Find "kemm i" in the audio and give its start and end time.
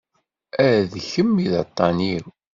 1.09-1.47